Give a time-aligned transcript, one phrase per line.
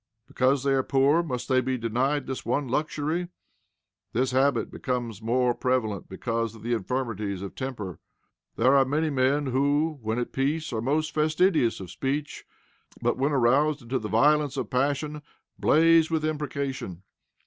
[0.27, 3.27] Because they are poor must they be denied this one luxury?
[4.13, 7.99] This habit becomes more prevalent because of the infirmities of temper.
[8.55, 12.45] There are many men who, when at peace, are most fastidious of speech,
[12.99, 15.21] but when aroused into the violence of passion,
[15.59, 17.03] blaze with imprecation.